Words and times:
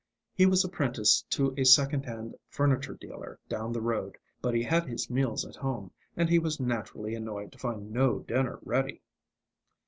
He 0.33 0.47
was 0.47 0.65
apprenticed 0.65 1.29
to 1.29 1.53
a 1.57 1.63
second 1.63 2.05
hand 2.07 2.33
furniture 2.49 2.95
dealer 2.95 3.39
down 3.47 3.71
the 3.71 3.83
road, 3.83 4.17
but 4.41 4.55
he 4.55 4.63
had 4.63 4.87
his 4.87 5.11
meals 5.11 5.45
at 5.45 5.55
home, 5.55 5.91
and 6.17 6.27
he 6.27 6.39
was 6.39 6.59
naturally 6.59 7.13
annoyed 7.13 7.51
to 7.51 7.59
find 7.59 7.91
no 7.91 8.17
dinner 8.17 8.57
ready. 8.63 9.03